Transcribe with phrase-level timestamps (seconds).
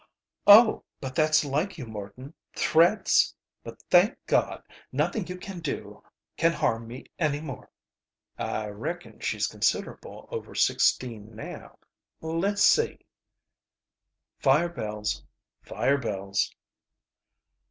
[0.47, 2.33] "Oh, but that's like you, Morton!
[2.55, 3.35] Threats!
[3.63, 6.03] But, thank God, nothing you can do
[6.37, 7.69] can harm me any more."
[8.35, 11.77] "I reckon she's considerable over sixteen now.
[12.19, 13.01] Let's see"
[14.43, 15.23] Fire bells.
[15.61, 16.51] Fire bells.